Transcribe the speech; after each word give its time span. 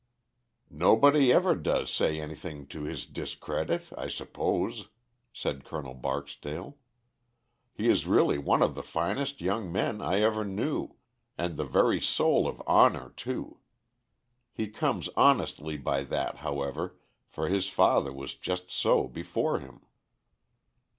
"Nobody 0.71 1.31
ever 1.31 1.53
does 1.53 1.91
say 1.93 2.19
anything 2.19 2.65
to 2.69 2.81
his 2.85 3.05
discredit, 3.05 3.83
I 3.95 4.09
suppose," 4.09 4.87
said 5.31 5.63
Col. 5.63 5.93
Barksdale. 5.93 6.79
"He 7.71 7.87
is 7.87 8.07
really 8.07 8.39
one 8.39 8.63
of 8.63 8.73
the 8.73 8.81
finest 8.81 9.41
young 9.41 9.71
men 9.71 10.01
I 10.01 10.21
ever 10.21 10.43
knew, 10.43 10.95
and 11.37 11.55
the 11.55 11.65
very 11.65 12.01
soul 12.01 12.47
of 12.47 12.63
honor, 12.65 13.09
too. 13.15 13.59
He 14.51 14.69
comes 14.69 15.07
honestly 15.15 15.77
by 15.77 16.01
that, 16.05 16.37
however, 16.37 16.97
for 17.27 17.47
his 17.47 17.67
father 17.69 18.11
was 18.11 18.33
just 18.33 18.71
so 18.71 19.07
before 19.07 19.59
him." 19.59 19.81